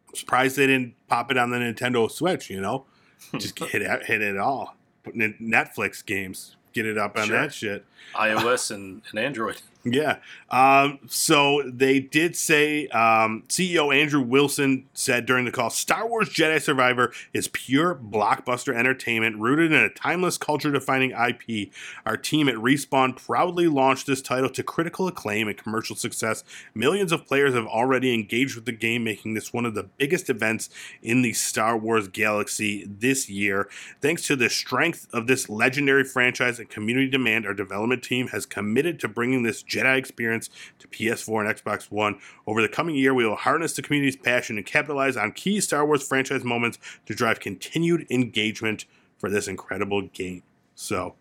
[0.10, 2.86] I'm surprised they didn't pop it on the Nintendo Switch, you know?
[3.38, 4.76] Just hit it, hit it all.
[5.06, 6.56] Netflix games.
[6.74, 7.42] get it up on Sure.
[7.42, 7.86] that shit.
[8.16, 9.62] iOS and, and Android.
[9.86, 10.18] Yeah.
[10.50, 16.30] Um, so they did say, um, CEO Andrew Wilson said during the call Star Wars
[16.30, 21.72] Jedi Survivor is pure blockbuster entertainment rooted in a timeless culture defining IP.
[22.04, 26.44] Our team at Respawn proudly launched this title to critical acclaim and commercial success.
[26.74, 30.32] Millions of players have already engaged with the game, making this one of the biggest
[30.32, 30.70] events
[31.04, 33.70] in the Star Wars galaxy this year.
[34.02, 37.54] Thanks to the strength of this legendary franchise and community demand, our
[37.86, 42.20] development team has committed to bringing this Jedi experience to PS4 and Xbox One.
[42.48, 45.86] Over the coming year, we will harness the community's passion and capitalize on key Star
[45.86, 48.86] Wars franchise moments to drive continued engagement
[49.20, 50.42] for this incredible game.
[50.74, 51.16] So,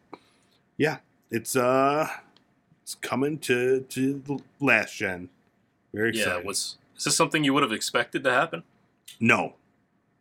[0.79, 0.99] yeah,
[1.31, 2.09] it's uh,
[2.83, 5.29] it's coming to to the last gen.
[5.93, 6.47] Very Yeah, exciting.
[6.47, 8.63] was is this something you would have expected to happen?
[9.21, 9.55] No,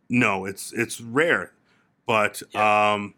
[0.09, 1.53] no, it's it's rare,
[2.05, 3.13] but um,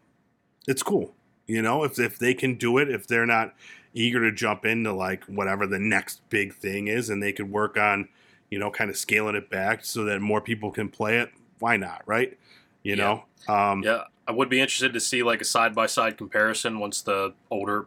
[0.68, 1.12] it's cool.
[1.46, 3.54] You know, if if they can do it, if they're not
[3.94, 7.76] eager to jump into like whatever the next big thing is, and they could work
[7.76, 8.08] on,
[8.50, 11.30] you know, kind of scaling it back so that more people can play it.
[11.58, 12.36] Why not, right?
[12.82, 13.20] You Yeah.
[13.48, 16.78] know, um, Yeah, I would be interested to see like a side by side comparison
[16.78, 17.86] once the older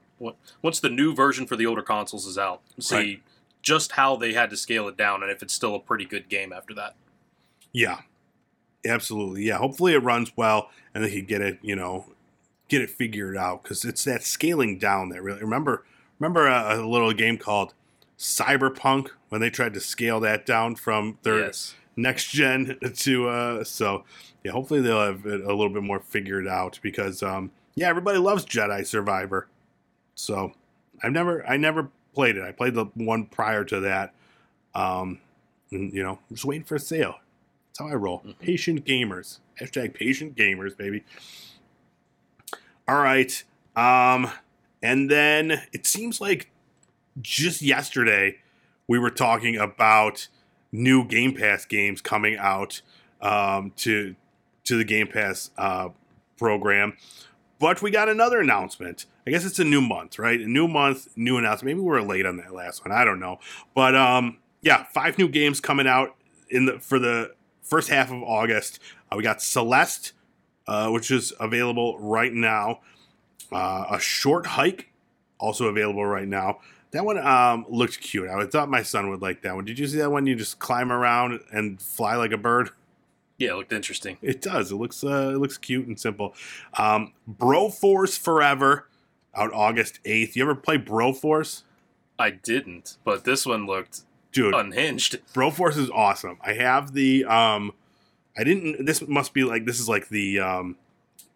[0.61, 2.61] once the new version for the older consoles is out.
[2.79, 3.21] See Right.
[3.61, 6.27] just how they had to scale it down and if it's still a pretty good
[6.29, 6.95] game after that.
[7.71, 8.01] Yeah,
[8.85, 9.43] absolutely.
[9.43, 12.05] Yeah, hopefully it runs well and they can get it, you know,
[12.69, 15.41] get it figured out because it's that scaling down that really.
[15.41, 15.83] Remember,
[16.19, 17.73] remember a, a little game called
[18.17, 21.75] Cyberpunk when they tried to scale that down from their yes.
[21.95, 24.03] next gen to uh so
[24.43, 28.17] yeah hopefully they'll have it a little bit more figured out because um yeah everybody
[28.17, 29.47] loves jedi survivor
[30.15, 30.51] so
[31.03, 34.13] i've never i never played it i played the one prior to that
[34.75, 35.19] um
[35.71, 37.15] and you know i'm just waiting for a sale
[37.67, 38.37] that's how i roll Mhm.
[38.39, 41.03] patient gamers hashtag patient gamers baby
[42.89, 43.43] all right
[43.75, 44.31] um
[44.81, 46.51] and then it seems like
[47.21, 48.37] just yesterday
[48.87, 50.27] we were talking about
[50.71, 52.81] new Game Pass games coming out
[53.21, 54.15] um, to
[54.65, 55.89] to the Game Pass uh,
[56.37, 56.97] program.
[57.59, 59.05] But we got another announcement.
[59.27, 60.39] I guess it's a new month, right?
[60.39, 61.65] A new month, new announcement.
[61.65, 62.91] Maybe we were late on that last one.
[62.91, 63.39] I don't know.
[63.75, 66.15] But um, yeah, five new games coming out
[66.49, 68.79] in the for the first half of August.
[69.11, 70.13] Uh, we got Celeste,
[70.69, 72.79] uh, which is available right now.
[73.51, 74.91] Uh, a short hike,
[75.39, 76.59] also available right now.
[76.91, 78.29] That one um, looked cute.
[78.29, 79.65] I thought my son would like that one.
[79.65, 80.27] Did you see that one?
[80.27, 82.69] You just climb around and fly like a bird.
[83.41, 84.17] Yeah, it looked interesting.
[84.21, 84.69] It does.
[84.69, 86.35] It looks uh, it looks cute and simple.
[86.77, 88.89] Um, Broforce Forever
[89.33, 90.35] out August eighth.
[90.35, 91.63] You ever play Broforce?
[92.19, 94.01] I didn't, but this one looked
[94.33, 95.19] Dude, unhinged.
[95.33, 96.37] Broforce is awesome.
[96.43, 97.71] I have the um
[98.37, 100.75] I didn't this must be like this is like the um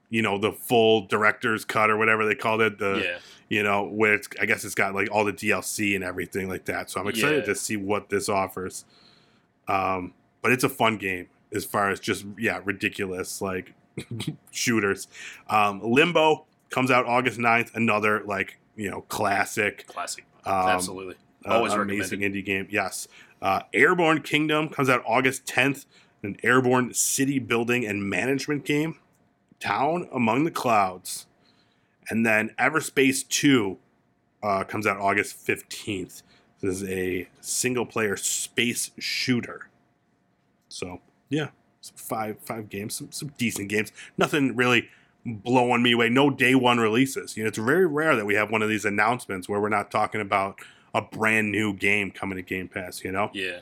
[0.10, 3.18] you know the full director's cut or whatever they called it the yeah.
[3.50, 6.66] you know where it's I guess it's got like all the DLC and everything like
[6.66, 6.90] that.
[6.90, 7.54] So I'm excited Yeah.
[7.54, 8.86] to see what this offers.
[9.68, 13.74] Um but it's a fun game as far as just yeah, ridiculous like
[14.52, 15.08] shooters.
[15.50, 20.26] Um Limbo comes out August 9th, another like, you know, classic Classic.
[20.46, 21.16] um, Absolutely.
[21.46, 22.68] uh, Always amazing indie game.
[22.72, 23.08] Yes.
[23.42, 25.86] Uh, Airborne Kingdom comes out August 10th,
[26.24, 28.98] an airborne city building and management game.
[29.60, 31.26] Town Among the Clouds.
[32.10, 33.78] And then Everspace 2
[34.42, 36.22] uh, comes out August 15th.
[36.62, 39.70] This is a single player space shooter.
[40.70, 41.50] So, yeah,
[41.82, 43.92] some five five games, some, some decent games.
[44.18, 44.90] Nothing really
[45.26, 46.10] blowing me away.
[46.10, 47.38] No day one releases.
[47.38, 49.92] You know, it's very rare that we have one of these announcements where we're not
[49.92, 50.60] talking about
[50.94, 53.04] a brand new game coming to Game Pass.
[53.04, 53.60] You know, Yeah.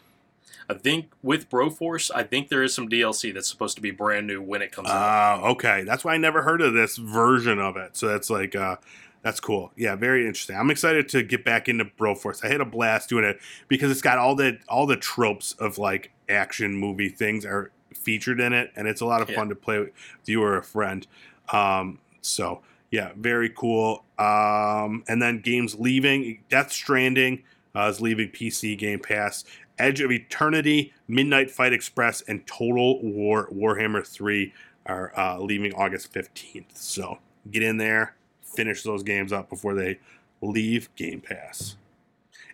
[0.71, 4.27] I think with Broforce, I think there is some DLC that's supposed to be brand
[4.27, 4.95] new when it comes out.
[4.95, 5.83] Ah, okay.
[5.83, 7.97] That's why I never heard of this version of it.
[7.97, 8.77] So that's like, uh,
[9.21, 9.71] that's cool.
[9.75, 10.55] Yeah, very interesting.
[10.57, 12.43] I'm excited to get back into Broforce.
[12.43, 15.77] I had a blast doing it because it's got all the all the tropes of
[15.77, 19.35] like action movie things are featured in it, and it's a lot of Yeah.
[19.35, 19.91] fun to play with
[20.25, 21.05] you or a friend.
[21.53, 24.05] Um, so yeah, very cool.
[24.17, 27.43] Um, and then games leaving Death Stranding
[27.75, 29.45] uh, is leaving PC Game Pass.
[29.81, 34.53] Edge of Eternity, Midnight Fight Express, and Total War Warhammer 3
[34.85, 36.75] are uh, leaving August 15th.
[36.75, 37.17] So
[37.49, 39.99] get in there, finish those games up before they
[40.39, 41.77] leave Game Pass.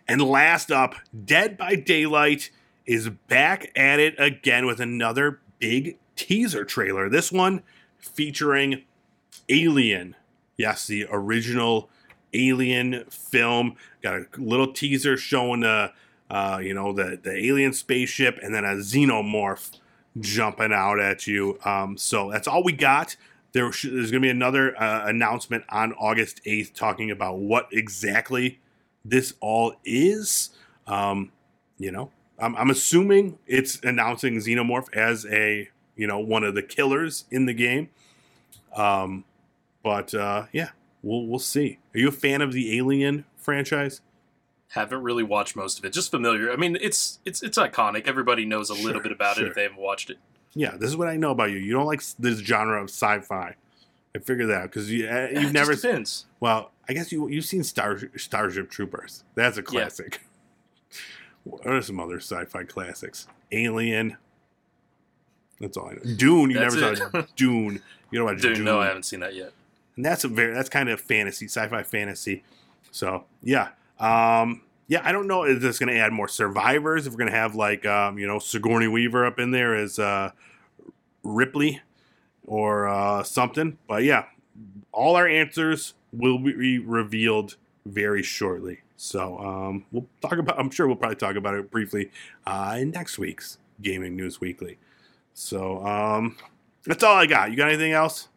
[0.06, 0.94] And last up,
[1.26, 2.50] Dead by Daylight
[2.86, 7.10] is back at it again with another big teaser trailer.
[7.10, 7.62] This one
[7.98, 8.84] featuring
[9.50, 10.16] Alien.
[10.56, 11.90] Yes, the original
[12.32, 13.76] Alien film.
[14.02, 15.88] Got a little teaser showing the uh,
[16.62, 19.78] you know, the the alien spaceship and then a xenomorph
[20.20, 21.58] jumping out at you.
[21.64, 23.16] Um, so that's all we got.
[23.52, 27.68] there sh- there's going to be another uh, announcement on August 8th talking about what
[27.72, 28.60] exactly
[29.04, 30.50] this all is.
[30.86, 31.32] Um,
[31.78, 36.62] you know, I'm, I'm assuming it's announcing Xenomorph as a you know one of the
[36.62, 37.88] killers in the game.
[38.76, 39.24] Um,
[39.82, 40.70] but uh, yeah,
[41.02, 41.78] we'll we'll see.
[41.94, 44.00] Are you a fan of the Alien franchise?
[44.72, 45.92] Haven't really watched most of it.
[45.92, 46.52] Just familiar.
[46.52, 48.06] I mean, it's it's it's iconic.
[48.06, 49.46] Everybody knows a Sure, little bit about sure.
[49.46, 50.18] it if they haven't watched it.
[50.54, 51.58] Yeah, this is what I know about you.
[51.58, 53.54] You don't like this genre of sci-fi.
[54.14, 55.74] I figured that out because you uh, you've never.
[55.76, 56.26] since.
[56.40, 59.24] Well, I guess you you've seen Star Starship Troopers.
[59.34, 60.20] That's a classic.
[61.44, 63.26] What are some other sci-fi classics?
[63.52, 64.18] Alien.
[65.60, 66.14] That's all I know.
[66.16, 66.50] Dune.
[66.50, 66.98] You That's never it.
[66.98, 67.80] saw Dune.
[68.10, 68.64] You know about Dude, Dune?
[68.66, 69.52] no, I haven't seen that yet.
[69.96, 72.42] and that's a very that's kind of fantasy, sci-fi fantasy.
[72.90, 73.68] So yeah,
[73.98, 75.00] um, yeah.
[75.04, 77.06] I don't know if this going to add more survivors.
[77.06, 79.98] If we're going to have like um, you know Sigourney Weaver up in there as
[79.98, 80.30] uh,
[81.22, 81.80] Ripley
[82.46, 83.78] or uh, something.
[83.86, 84.26] But yeah,
[84.92, 88.80] all our answers will be revealed very shortly.
[88.96, 90.58] So um, we'll talk about.
[90.58, 92.10] I'm sure we'll probably talk about it briefly
[92.46, 94.78] uh, in next week's Gaming News Weekly.
[95.34, 96.36] So um,
[96.84, 97.50] that's all I got.
[97.50, 98.28] You got anything else?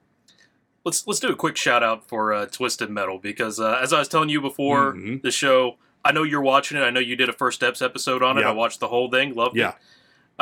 [0.84, 4.00] Let's let's do a quick shout out for uh, Twisted Metal because uh, as I
[4.00, 5.22] was telling you before Mhm.
[5.22, 6.82] the show, I know you're watching it.
[6.82, 8.42] I know you did a first steps episode on it.
[8.42, 8.50] Yeah.
[8.50, 9.36] I watched the whole thing.
[9.36, 9.70] Loved Yeah.
[9.70, 9.76] it.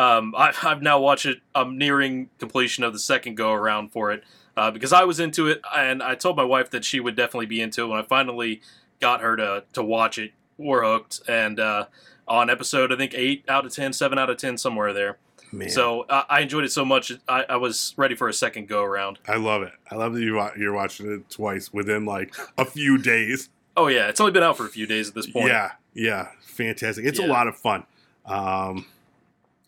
[0.02, 1.40] Um, I, I've now watched it.
[1.54, 4.24] I'm nearing completion of the second go around for it
[4.56, 7.48] uh, because I was into it, and I told my wife that she would definitely
[7.48, 7.88] be into it.
[7.88, 8.62] When I finally
[9.02, 11.20] got her to to watch it, we're hooked.
[11.28, 11.88] And uh,
[12.30, 15.18] on episode, I think eight out of ten, seven out of ten, somewhere there.
[15.52, 15.70] Man.
[15.70, 18.84] So uh, I enjoyed it so much, I, I was ready for a second go
[18.84, 19.20] around.
[19.28, 19.74] I love it.
[19.90, 23.50] I love that you you're watching it twice within like a few days.
[23.76, 25.48] Oh yeah, it's only been out for a few days at this point.
[25.48, 27.06] Yeah, yeah, fantastic.
[27.06, 27.84] It's a lot of fun.
[28.26, 28.86] Um,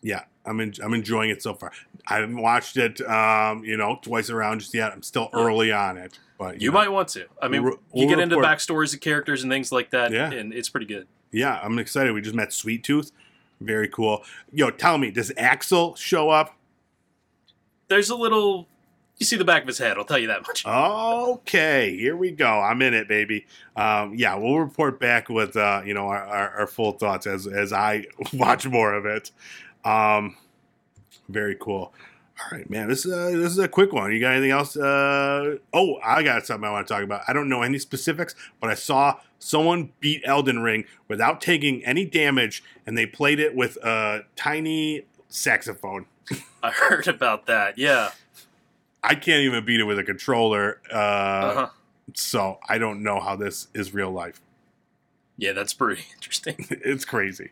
[0.02, 1.72] yeah, I'm en- I'm enjoying it so far.
[2.06, 4.92] I haven't watched it, um, you know, twice around just yet.
[4.92, 7.26] I'm still early on it, but You know, might want to.
[7.40, 8.56] I mean, We'll re- you we'll get into report.
[8.58, 10.30] backstories of characters and things like that, Yeah.
[10.30, 11.06] and it's pretty good.
[11.30, 12.12] Yeah, I'm excited.
[12.12, 13.12] We just met Sweet Tooth.
[13.64, 14.24] Very cool.
[14.52, 16.56] Yo, tell me, does Axel show up?
[17.88, 18.66] There's a little.
[19.18, 19.98] You see the back of his head.
[19.98, 20.66] I'll tell you that much.
[20.66, 22.60] Okay, here we go.
[22.60, 23.46] I'm in it, baby.
[23.76, 27.46] Um, yeah, we'll report back with uh, you know our, our, our full thoughts as
[27.46, 29.30] as I watch more of it.
[29.84, 30.36] Um,
[31.28, 31.92] very cool.
[32.50, 32.88] All right, man.
[32.88, 34.12] This is a, this is a quick one.
[34.12, 34.76] You got anything else?
[34.76, 37.22] Uh, oh, I got something I want to talk about.
[37.28, 42.04] I don't know any specifics, but I saw someone beat Elden Ring without taking any
[42.04, 46.06] damage, and they played it with a tiny saxophone.
[46.62, 47.78] I heard about that.
[47.78, 48.10] Yeah.
[49.04, 50.80] I can't even beat it with a controller.
[50.90, 51.68] Uh, Uh-huh.
[52.14, 54.40] so I don't know how this is real life.
[55.36, 56.66] Yeah, that's pretty interesting.
[56.70, 57.50] it's crazy.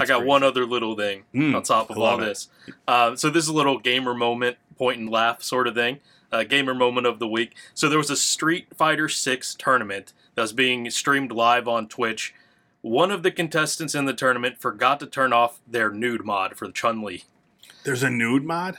[0.00, 2.24] I got one other little thing Mm, on top of all it.
[2.26, 2.48] this.
[2.86, 6.00] Uh, so this is a little gamer moment, point and laugh sort of thing.
[6.30, 7.54] Uh, gamer moment of the week.
[7.74, 12.34] So there was a Street Fighter Six tournament that was being streamed live on Twitch.
[12.82, 16.70] One of the contestants in the tournament forgot to turn off their nude mod for
[16.70, 17.24] Chun Li.
[17.84, 18.78] There's a nude mod.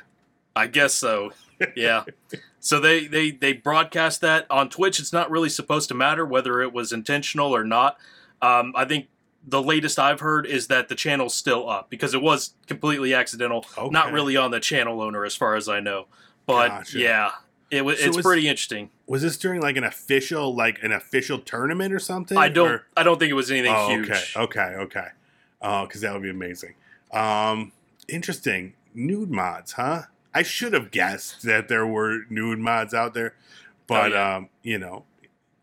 [0.55, 1.31] I guess so.
[1.75, 2.03] Yeah.
[2.59, 4.99] so they, they they broadcast that on Twitch.
[4.99, 7.97] It's not really supposed to matter whether it was intentional or not.
[8.41, 9.07] Um, I think
[9.47, 13.65] the latest I've heard is that the channel's still up because it was completely accidental.
[13.77, 13.89] okay.
[13.89, 16.07] Not really on the channel owner, as far as I know.
[16.45, 16.99] But Gotcha.
[16.99, 17.31] yeah,
[17.71, 17.99] it was.
[17.99, 18.89] So it's it's- pretty interesting.
[19.07, 22.37] Was this during like an official, like an official tournament or something?
[22.37, 22.69] I don't.
[22.69, 24.09] Or- I don't think it was anything Oh, huge.
[24.09, 25.07] okay, okay, okay.
[25.61, 26.75] Oh, because that would be amazing.
[27.11, 27.71] Um,
[28.07, 28.73] interesting.
[28.93, 30.03] Nude mods, huh?
[30.33, 33.35] I should have guessed that there were nude mods out there,
[33.87, 34.35] but Oh, yeah.
[34.37, 35.05] um, you know,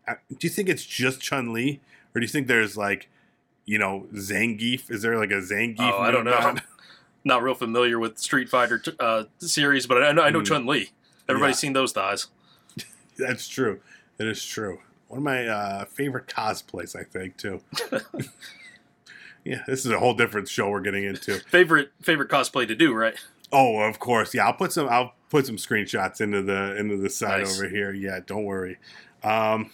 [0.07, 1.79] do you think it's just Chun Li,
[2.15, 3.09] or do you think there's like,
[3.67, 4.89] you know, Zangief?
[4.89, 5.75] Is there like a Zangief?
[5.79, 6.55] Oh, I don't know.
[7.23, 10.23] Not real familiar with Street Fighter t- uh, series, but I know.
[10.23, 10.45] I know Mm.
[10.47, 10.89] Chun Li.
[11.29, 11.59] Everybody's Yeah.
[11.67, 12.27] seen those thighs.
[13.17, 13.81] That's true.
[14.17, 14.79] That is true.
[15.09, 17.61] One of my uh, favorite cosplays, I think, too.
[19.43, 21.39] yeah, this is a whole different show we're getting into.
[21.49, 23.15] Favorite favorite cosplay to do, right?
[23.51, 24.33] Oh, of course.
[24.33, 24.89] Yeah, I'll put some.
[24.89, 27.57] I'll put some screenshots into the into the side Nice.
[27.59, 27.93] over here.
[27.93, 28.77] Yeah, don't worry.
[29.23, 29.71] Um,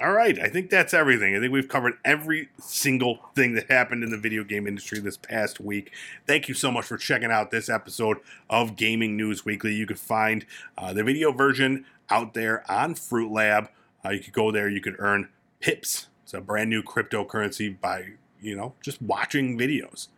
[0.00, 1.36] all right, I think that's everything.
[1.36, 5.18] I think we've covered every single thing that happened in the video game industry this
[5.18, 5.92] past week.
[6.26, 9.74] Thank you so much for checking out this episode of Gaming News Weekly.
[9.74, 10.46] You can find
[10.78, 13.68] uh, the video version out there on Fruitlab.
[14.02, 14.70] Uh, you could go there.
[14.70, 15.28] You could earn
[15.60, 16.08] pips.
[16.24, 20.08] It's a brand new cryptocurrency by you know just watching videos,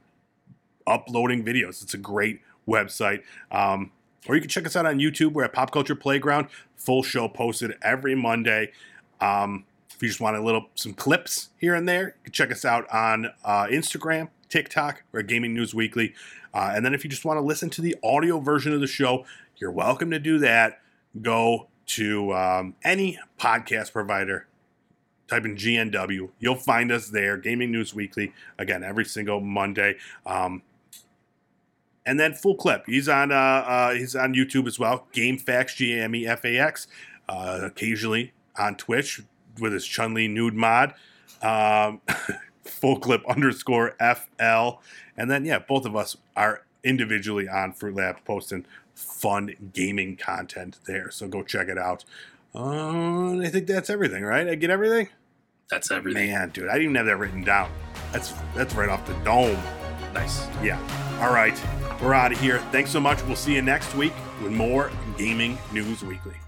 [0.87, 1.83] uploading videos.
[1.83, 3.23] It's a great website.
[3.51, 3.91] Um,
[4.29, 5.33] or you can check us out on YouTube.
[5.33, 6.47] We're at Pop Culture Playground.
[6.77, 8.71] Full show posted every Monday.
[9.21, 9.65] Um,
[10.03, 12.65] if you just want a little some clips here and there, you can check us
[12.65, 16.13] out on uh, Instagram, TikTok, or Gaming News Weekly.
[16.53, 18.89] Uh, and then if you just want to listen to the audio version of the
[18.89, 19.25] show,
[19.59, 20.81] you're welcome to do that.
[21.21, 24.49] Go to um, any podcast provider.
[25.29, 26.31] Type in GNW.
[26.41, 27.37] You'll find us there.
[27.37, 28.33] Gaming News Weekly.
[28.59, 29.99] Again, every single Monday.
[30.27, 30.63] Um,
[32.05, 32.87] and then full clip.
[32.87, 35.07] He's on uh, uh, he's on YouTube as well.
[35.13, 36.89] Game Facts, G A M E F A X.
[37.29, 39.23] Uh, occasionally on Twitch
[39.61, 40.95] with his Chun Li nude mod.
[41.43, 42.01] Um,
[42.65, 44.81] full clip underscore FL.
[45.17, 51.11] And then yeah, both of us are individually on Fruitlab posting fun gaming content there.
[51.11, 52.05] So go check it out.
[52.55, 54.47] Uh, I think that's everything, right?
[54.49, 55.09] I get everything.
[55.71, 56.31] That's everything.
[56.31, 57.73] Man, dude, I didn't even have that written down.
[58.13, 59.59] That's that's right off the dome.
[60.13, 60.47] Nice.
[60.63, 60.79] Yeah.
[61.21, 61.59] All right.
[62.03, 62.59] We're out of here.
[62.71, 63.23] Thanks so much.
[63.25, 66.42] We'll see you next week with more Gaming News Weekly.